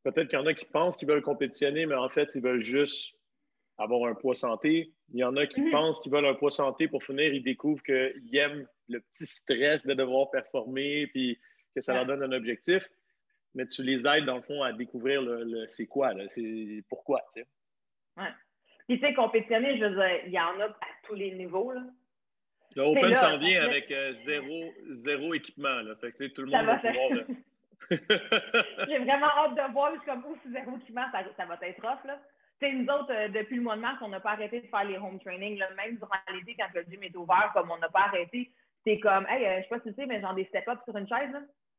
[0.03, 2.63] peut-être qu'il y en a qui pensent qu'ils veulent compétitionner, mais en fait, ils veulent
[2.63, 3.17] juste
[3.77, 4.91] avoir un poids santé.
[5.13, 5.71] Il y en a qui mm-hmm.
[5.71, 9.85] pensent qu'ils veulent un poids santé pour finir, ils découvrent qu'ils aiment le petit stress
[9.85, 11.39] de devoir performer, puis
[11.73, 12.87] que ça leur donne un objectif.
[13.53, 17.41] Mais tu les aides, dans le fond, à découvrir le, c'est quoi, c'est pourquoi, tu
[17.41, 17.47] sais.
[18.17, 18.29] Ouais.
[18.87, 21.71] Puis, tu sais, compétitionner, je veux dire, il y en a à tous les niveaux,
[21.71, 21.81] là.
[22.75, 25.95] Le Open s'en vient avec euh, zéro, zéro équipement, là.
[25.95, 27.09] Fait que, tout le monde va, pouvoir...
[28.87, 32.19] J'ai vraiment hâte de voir, comme, aussi zéro équipement, ça, ça va être off, là
[32.59, 34.83] sais, nous autres, euh, depuis le mois de mars, on n'a pas arrêté de faire
[34.83, 35.61] les home training.
[35.75, 38.51] même durant l'été, quand le gym est ouvert, comme on n'a pas arrêté,
[38.85, 40.95] c'est comme, hey, euh, je sais pas si tu sais, mais genre des step-ups sur
[40.95, 41.35] une chaise,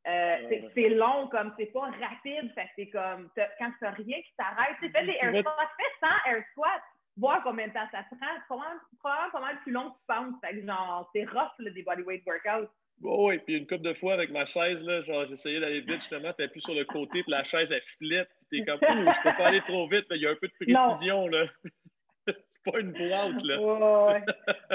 [0.07, 4.33] euh, c'est long, comme c'est pas rapide, fait c'est comme quand tu n'as rien qui
[4.39, 6.83] t'arrête, tu fais des air squats, fais 100 air squats,
[7.17, 10.35] voir combien de temps ça prend, probablement, probablement pas mal plus long que tu penses,
[10.45, 12.69] fait que genre c'est rough là, des bodyweight workouts.
[13.03, 16.01] Oh, oui, puis une couple de fois avec ma chaise, là, genre j'essayais d'aller vite
[16.01, 19.23] justement, tu plus sur le côté, puis la chaise elle flippe, puis t'es comme, je
[19.23, 21.47] peux pas aller trop vite, mais il y a un peu de précision là.
[22.27, 23.61] c'est pas une boîte là.
[23.61, 24.25] ouais,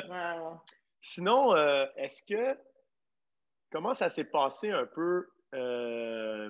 [0.09, 0.57] ouais.
[1.01, 2.57] Sinon, euh, est-ce que
[3.71, 6.49] comment ça s'est passé un peu euh,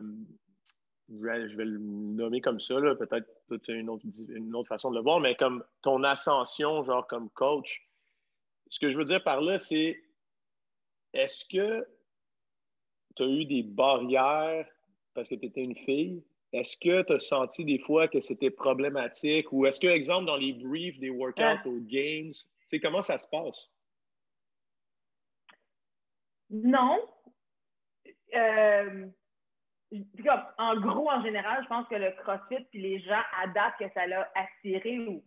[1.20, 3.28] je vais le nommer comme ça, peut-être
[3.70, 7.88] une autre, une autre façon de le voir, mais comme ton ascension, genre comme coach.
[8.70, 10.02] Ce que je veux dire par là, c'est
[11.14, 11.86] est-ce que
[13.16, 14.66] tu as eu des barrières
[15.14, 16.24] parce que tu étais une fille?
[16.54, 19.52] Est-ce que tu as senti des fois que c'était problématique?
[19.54, 22.34] Ou est-ce que, exemple, dans les briefs des workouts aux games,
[22.70, 23.70] c'est comment ça se passe?
[26.50, 27.00] Non.
[28.36, 29.08] Euh,
[30.58, 34.06] en gros, en général, je pense que le CrossFit, puis les gens adaptent que ça
[34.08, 35.24] l'a attiré, ou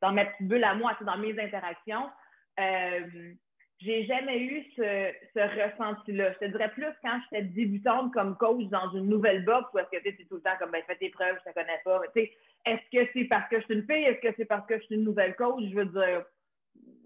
[0.00, 2.10] dans ma petite bulle à moi, dans mes interactions.
[2.58, 3.34] Euh,
[3.80, 6.32] j'ai jamais eu ce, ce ressenti-là.
[6.32, 9.90] Je te dirais plus quand j'étais débutante comme coach dans une nouvelle box où est-ce
[9.90, 12.00] que tu es tout le temps comme ben, fais tes preuves, je te connais pas.
[12.14, 14.04] est-ce que c'est parce que je suis une fille?
[14.04, 15.62] Est-ce que c'est parce que je suis une nouvelle coach?
[15.68, 16.24] Je veux dire,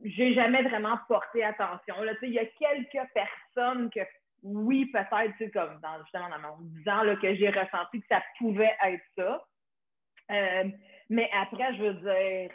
[0.04, 1.94] j'ai jamais vraiment porté attention.
[2.22, 4.00] Il y a quelques personnes que
[4.42, 8.22] oui, peut-être, comme dans, justement dans mon 10 ans, là, que j'ai ressenti que ça
[8.38, 9.44] pouvait être ça.
[10.30, 10.64] Euh,
[11.11, 12.50] mais après, je veux dire,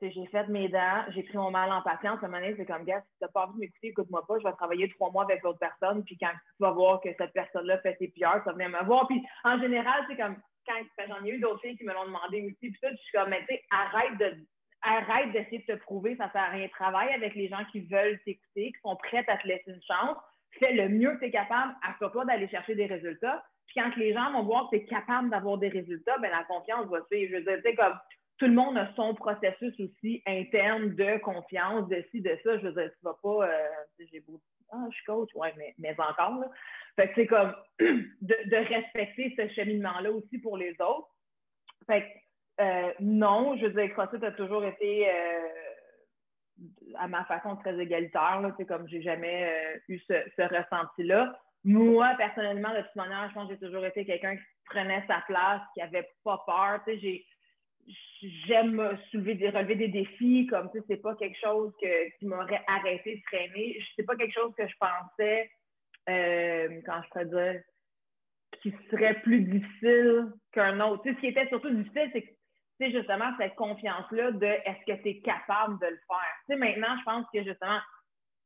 [0.00, 2.22] j'ai fait mes dents, j'ai pris mon mal en patience.
[2.22, 4.24] À un moment donné, c'est comme, gars, si tu n'as pas envie de m'écouter, écoute-moi
[4.26, 6.02] pas, je vais travailler trois mois avec l'autre personne.
[6.04, 9.06] Puis quand tu vas voir que cette personne-là fait ses pires, ça vient me voir.
[9.06, 10.36] Puis en général, c'est comme,
[10.66, 12.70] quand j'en ai eu d'autres filles qui me l'ont demandé aussi.
[12.70, 14.36] Puis ça, je suis comme, mais tu sais, arrête de.
[14.82, 16.66] Arrête d'essayer de te prouver, ça sert à rien.
[16.68, 20.16] Travaille avec les gens qui veulent t'écouter, qui sont prêts à te laisser une chance.
[20.58, 23.44] Fais le mieux que tu es capable, assure-toi d'aller chercher des résultats.
[23.66, 26.44] Puis quand les gens vont voir que tu es capable d'avoir des résultats, ben la
[26.44, 27.30] confiance va suivre.
[27.30, 27.92] Je veux dire, tu sais, comme
[28.40, 32.56] tout le monde a son processus aussi interne de confiance, de ci, de ça.
[32.58, 33.46] Je veux dire, tu vas pas.
[33.46, 33.68] Euh,
[34.10, 34.40] j'ai beau
[34.72, 36.38] ah, je suis coach, ouais, mais, mais encore.
[36.38, 36.46] Là.
[36.96, 41.08] Fait que c'est comme de, respecter ce cheminement-là aussi pour les autres.
[41.86, 45.48] Fait que euh, non, je veux dire, CrossFit a toujours été euh,
[46.96, 48.40] à ma façon très égalitaire.
[48.40, 51.38] Là, comme j'ai jamais eu ce, ressenti-là.
[51.64, 55.22] Moi, personnellement, de toute manière, je pense que j'ai toujours été quelqu'un qui prenait sa
[55.26, 56.80] place, qui avait pas peur.
[56.86, 57.26] J'ai
[58.46, 62.62] j'aime soulever des, relever des défis, comme tu sais, c'est pas quelque chose qui m'aurait
[62.66, 63.78] arrêté de traîner.
[63.96, 65.50] C'est pas quelque chose que je pensais,
[66.08, 67.62] euh, quand je pourrais dire,
[68.62, 71.02] qui serait plus difficile qu'un autre.
[71.02, 72.30] Tu sais, ce qui était surtout difficile, c'est que
[72.78, 76.34] c'est justement cette confiance-là de est-ce que tu es capable de le faire?
[76.46, 77.78] Tu sais, maintenant, je pense que justement,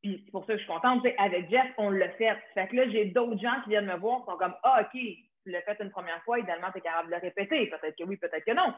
[0.02, 2.36] puis c'est pour ça que je suis contente, avec Jeff, on l'a fait.
[2.52, 5.00] Fait que là, j'ai d'autres gens qui viennent me voir, qui sont comme Ah, OK,
[5.00, 7.66] tu l'as fait une première fois, idéalement, tu es capable de le répéter.
[7.68, 8.74] Peut-être que oui, peut-être que non.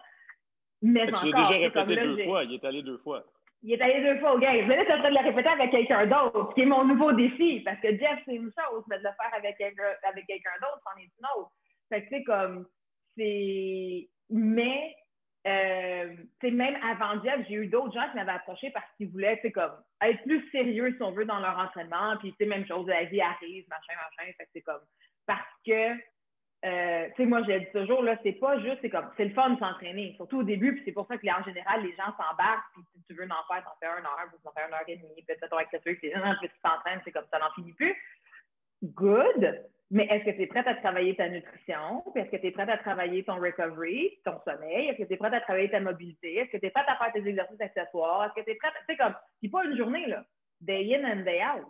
[0.83, 2.45] Mais tu l'as déjà répété deux fois.
[2.45, 3.25] Il est allé deux fois.
[3.62, 4.67] Il est allé deux fois au game.
[4.67, 6.85] Mais là, tu es en train de le répéter avec quelqu'un d'autre, qui est mon
[6.85, 7.61] nouveau défi.
[7.61, 10.81] Parce que Jeff, c'est une chose, mais de le faire avec quelqu'un avec quelqu'un d'autre,
[10.85, 11.51] c'en est une autre.
[11.89, 12.67] Fait que, tu sais, comme,
[13.17, 14.09] c'est.
[14.29, 14.95] Mais,
[15.47, 19.09] euh, tu sais, même avant Jeff, j'ai eu d'autres gens qui m'avaient approché parce qu'ils
[19.09, 22.17] voulaient, tu comme, être plus sérieux, si on veut, dans leur entraînement.
[22.19, 24.33] Puis, tu sais, même chose, la vie arrive, machin, machin.
[24.37, 24.83] Fait que c'est comme,
[25.27, 25.95] parce que
[26.67, 29.35] euh, tu sais, moi, je dis toujours, là, c'est pas juste, c'est comme, c'est le
[29.35, 32.13] fun de s'entraîner, surtout au début, puis c'est pour ça que, en général, les gens
[32.17, 34.75] s'embarquent, puis si tu veux en faire, t'en fais un heure, puis t'en fais une
[34.75, 37.95] heure et demie, puis ton accessoire, puis tu t'entraînes, c'est comme ça n'en finit plus.
[38.83, 42.03] Good, mais est-ce que tu es prête à travailler ta nutrition?
[42.17, 44.89] Est-ce que tu es prête à travailler ton recovery, ton sommeil?
[44.89, 46.39] Est-ce que tu es prête à travailler ta mobilité?
[46.39, 48.25] Est-ce que tu es prête à faire tes exercices accessoires?
[48.25, 50.25] Est-ce que tu es prête, sais, comme, c'est pas une journée, là,
[50.61, 51.67] day in and day out.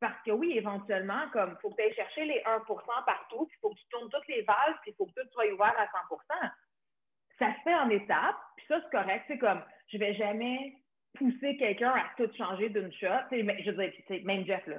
[0.00, 2.64] Parce que oui, éventuellement, comme il faut que tu ailles chercher les 1%
[3.04, 5.28] partout, puis il faut que tu tournes toutes les vases, puis il faut que tout
[5.32, 6.50] soit ouvert à 100%
[7.38, 9.24] Ça se fait en étapes, puis ça, c'est correct.
[9.26, 10.74] C'est comme, je vais jamais
[11.14, 13.26] pousser quelqu'un à tout changer d'une shot.
[13.30, 14.76] Mais, je veux dire, même Jeff, là,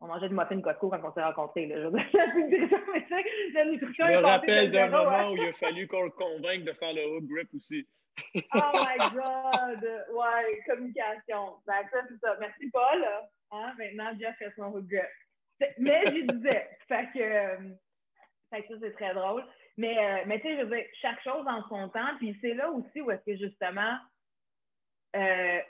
[0.00, 1.66] on mangeait du muffin Costco quand on s'est rencontrés.
[1.66, 6.10] Là, je veux dire, je me rappelle d'un moment où il a fallu qu'on le
[6.10, 7.86] convainque de faire le hook grip aussi.
[8.34, 9.84] oh my God!
[10.12, 11.54] Ouais, communication.
[11.66, 12.36] Ben, ça, c'est ça.
[12.40, 13.06] Merci, Paul.
[13.50, 13.74] Hein?
[13.78, 15.10] Maintenant, Jeff fait son regret.
[15.78, 16.68] Mais j'y disais.
[16.86, 17.70] Fait que, euh,
[18.50, 19.44] fait que ça, c'est très drôle.
[19.76, 22.16] Mais, euh, mais tu sais, je veux dire, chaque chose en son temps.
[22.18, 23.96] Puis c'est là aussi où est-ce que justement,
[25.16, 25.60] euh,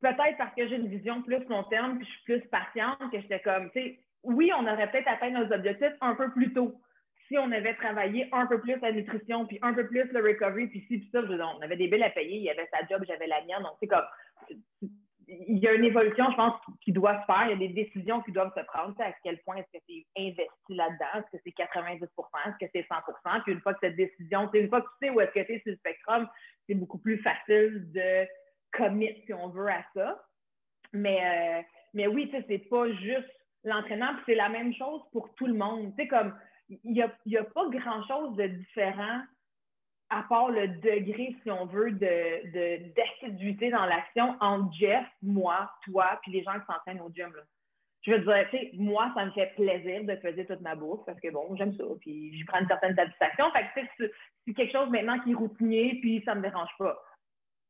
[0.00, 3.20] peut-être parce que j'ai une vision plus long terme, puis je suis plus patiente, que
[3.20, 6.80] j'étais comme, tu sais, oui, on aurait peut-être atteint nos objectifs un peu plus tôt
[7.28, 10.66] si on avait travaillé un peu plus la nutrition, puis un peu plus le recovery,
[10.68, 12.86] puis si, puis ça, je, on avait des billes à payer, il y avait sa
[12.86, 13.62] job, j'avais la mienne.
[13.62, 14.06] Donc, c'est comme,
[15.28, 17.44] il y a une évolution, je pense, qui doit se faire.
[17.46, 18.94] Il y a des décisions qui doivent se prendre.
[19.00, 21.06] à quel point est-ce que c'est investi là-dedans?
[21.16, 24.68] Est-ce que c'est 90% Est-ce que c'est 100 Puis une fois que cette décision, une
[24.68, 26.28] fois que tu sais où est-ce que tu es sur le spectrum,
[26.66, 28.26] c'est beaucoup plus facile de
[28.72, 30.24] commit, si on veut, à ça.
[30.94, 31.62] Mais, euh,
[31.92, 33.30] mais oui, c'est pas juste
[33.64, 35.94] l'entraînement, c'est la même chose pour tout le monde.
[35.96, 36.34] Tu sais, comme,
[36.70, 39.20] il n'y y a pas grand-chose de différent
[40.10, 46.18] à part le degré, si on veut, de, d'assiduité dans l'action entre Jeff, moi, toi,
[46.22, 47.30] puis les gens qui s'entraînent au gym.
[47.34, 47.42] Là.
[48.02, 51.04] Je veux dire, tu sais, moi, ça me fait plaisir de faire toute ma bourse
[51.04, 53.50] parce que bon, j'aime ça, puis j'y prends une certaine satisfaction.
[53.52, 54.10] Fait que c'est,
[54.46, 56.98] c'est quelque chose maintenant qui est routinier, puis ça me dérange pas.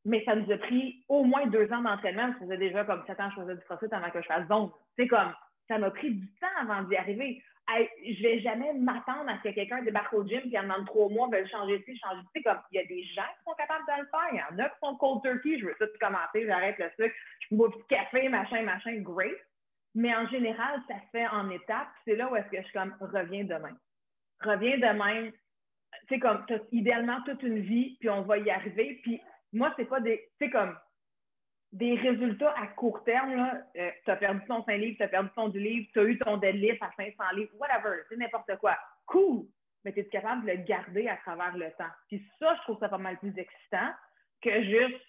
[0.04, 2.32] Mais ça nous a pris au moins deux ans d'entraînement.
[2.34, 4.72] Ça faisait déjà comme sept ans je faisais du crossfit avant que je fasse donc.
[4.96, 5.32] C'est comme,
[5.66, 7.42] ça m'a pris du temps avant d'y arriver
[7.76, 11.08] je vais jamais m'attendre à ce que quelqu'un débarque au gym et en demande trois
[11.10, 12.42] mois veut changer ci, changer ci.
[12.42, 14.28] Comme il y a des gens qui sont capables de le faire.
[14.32, 15.58] Il y en a qui sont cold turkey.
[15.58, 19.36] Je veux tout commencer, j'arrête le sucre, je bois du café, machin, machin, great.
[19.94, 21.88] Mais en général, ça se fait en étapes.
[22.04, 23.76] C'est là où est-ce que je comme reviens demain.
[24.40, 25.30] Reviens demain.
[26.08, 29.00] C'est comme idéalement toute une vie, puis on va y arriver.
[29.02, 29.20] Puis
[29.52, 30.28] moi, c'est pas des.
[30.38, 30.74] C'est comme
[31.72, 35.30] des résultats à court terme, euh, tu as perdu ton 5 livres, tu as perdu
[35.34, 38.76] ton 10 livres, tu as eu ton deadlift à 500 livres, whatever, c'est n'importe quoi.
[39.06, 39.46] Cool!
[39.84, 41.90] Mais tu es capable de le garder à travers le temps?
[42.08, 43.92] Puis ça, je trouve ça pas mal plus excitant
[44.42, 45.02] que juste,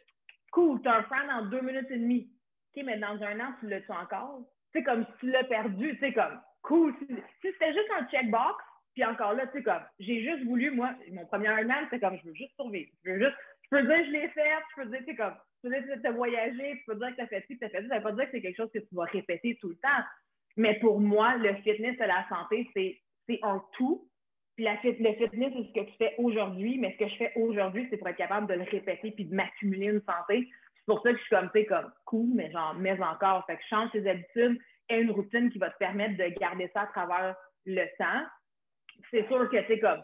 [0.52, 2.30] cool, tu as un friend en deux minutes et demie.
[2.76, 4.42] OK, mais dans un an, tu l'as-tu encore?
[4.74, 6.94] C'est comme si tu l'as perdu, c'est comme, cool.
[7.00, 7.08] Si,
[7.42, 11.26] c'était juste un checkbox, puis encore là, tu sais, comme, j'ai juste voulu, moi, mon
[11.26, 12.92] premier Ironman, c'est comme, je veux juste survivre.
[13.06, 16.08] Je veux juste, je peux dire, je l'ai fait, je peux dire, c'est comme, tu
[16.08, 17.88] as voyagé, tu peux dire que tu as fait ci, tu as fait ça.
[17.90, 20.04] Ça veut pas dire que c'est quelque chose que tu vas répéter tout le temps.
[20.58, 24.08] Mais pour moi, le fitness et la santé, c'est un tout.
[24.56, 27.32] Puis la le fitness, c'est ce que tu fais aujourd'hui, mais ce que je fais
[27.36, 30.50] aujourd'hui, c'est pour être capable de le répéter puis de m'accumuler une santé.
[30.76, 33.46] C'est pour ça que je suis comme, tu comme cool, mais genre, mais encore.
[33.46, 36.82] Fait que change tes habitudes et une routine qui va te permettre de garder ça
[36.82, 38.26] à travers le temps.
[39.12, 40.02] C'est sûr que, tu comme,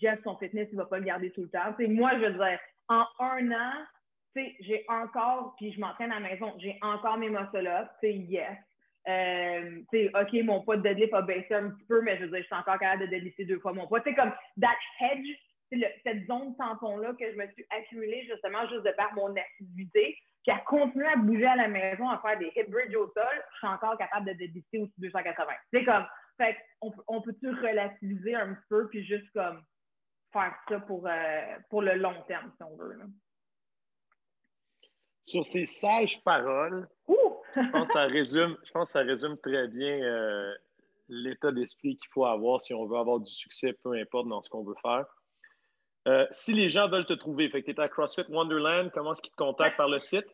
[0.00, 1.74] Jeff, son fitness, il va pas le garder tout le temps.
[1.76, 3.72] sais, moi, je veux dire, en un an,
[4.60, 8.58] j'ai encore, puis je m'entraîne à la maison, j'ai encore mes muscle-ups, tu sais, yes.
[9.08, 9.80] Euh,
[10.20, 12.46] OK, mon poids de deadlift a baissé un petit peu, mais je veux dire, je
[12.46, 14.00] suis encore capable de deadlifter deux fois mon poids.
[14.00, 15.26] Tu sais, comme that hedge,
[16.04, 20.50] cette zone tampon-là que je me suis accumulée justement juste de par mon assiduité, qui
[20.50, 23.58] a continué à bouger à la maison, à faire des hip bridge au sol, je
[23.58, 25.52] suis encore capable de deadlifter aussi 280.
[25.72, 29.62] C'est comme, fait on, on peut-tu relativiser un petit peu, puis juste comme
[30.32, 32.94] faire ça pour, euh, pour le long terme, si on veut.
[32.94, 33.04] Là?
[35.28, 36.88] Sur ces sages paroles,
[37.54, 40.54] je, pense que ça résume, je pense ça résume très bien euh,
[41.08, 44.48] l'état d'esprit qu'il faut avoir si on veut avoir du succès, peu importe dans ce
[44.48, 45.06] qu'on veut faire.
[46.06, 49.12] Euh, si les gens veulent te trouver, fait que tu es à CrossFit Wonderland, comment
[49.12, 50.26] est-ce qu'ils te contactent par le site?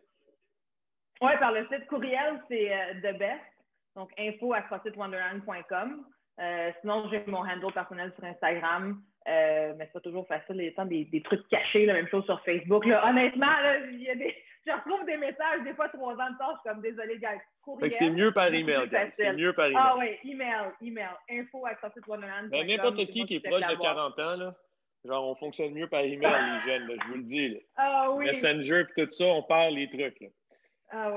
[1.21, 3.43] Oui, par le site courriel, c'est euh, The Best,
[3.97, 6.05] donc info à crossfitwonderland.com.
[6.81, 10.57] sinon, j'ai mon handle personnel sur Instagram, mais c'est pas toujours facile.
[10.57, 12.85] Il y a des, des trucs cachés, la même chose sur Facebook.
[12.85, 13.57] Honnêtement,
[13.91, 16.61] il y a des, je retrouve des messages, des fois trois ans de temps, je
[16.61, 17.39] suis comme désolé, gars.
[17.91, 19.11] c'est mieux par email, gars.
[19.11, 19.79] C'est mieux par email.
[19.79, 21.09] Ah oui, email, email.
[21.31, 21.75] Info à
[22.51, 24.55] ben, N'importe qui qui est proche de 40 ans, là,
[25.05, 27.61] genre, on fonctionne mieux par email, les jeunes, je vous le dis.
[27.77, 28.27] Ah oui.
[28.27, 30.31] Messenger et tout ça, on parle les trucs.
[30.91, 31.11] Ah,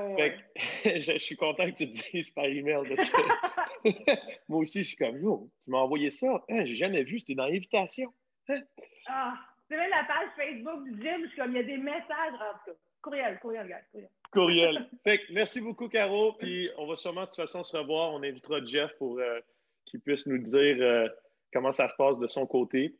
[0.84, 2.82] je, suis content que tu te dises par email.
[4.48, 6.44] moi aussi, je suis comme, yo, tu m'as envoyé ça?
[6.50, 8.12] Hein, j'ai jamais vu, c'était dans l'invitation.
[8.48, 8.60] Hein?
[9.06, 9.34] Ah,
[9.68, 12.34] c'est même la page Facebook du gym, je suis comme, il y a des messages.
[12.34, 14.10] En tout cas, courriel, courriel, gars, courriel.
[14.30, 14.88] Courriel.
[15.04, 16.32] fait merci beaucoup, Caro.
[16.34, 18.12] Puis on va sûrement de toute façon se revoir.
[18.12, 19.40] On invitera Jeff pour euh,
[19.86, 21.08] qu'il puisse nous dire euh,
[21.52, 22.96] comment ça se passe de son côté.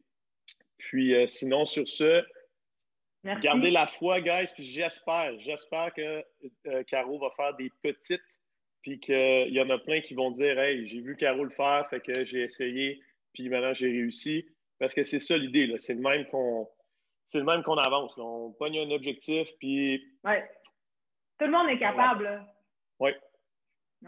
[0.79, 2.25] Puis euh, sinon, sur ce,
[3.43, 4.51] gardez la foi, guys.
[4.55, 6.25] Puis j'espère, j'espère que
[6.85, 8.23] Caro va faire des petites.
[8.83, 11.87] Puis qu'il y en a plein qui vont dire Hey, j'ai vu Caro le faire,
[11.91, 14.47] fait que j'ai essayé, puis maintenant j'ai réussi.
[14.79, 16.69] Parce que c'est ça l'idée, c'est le même qu'on
[17.29, 18.17] c'est le même qu'on avance.
[18.19, 20.51] On pogne un objectif, puis ouais.
[21.39, 22.45] Tout le monde est capable.
[22.99, 23.13] Oui,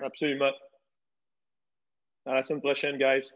[0.03, 0.51] absolument.
[2.27, 3.31] À la semaine prochaine, guys.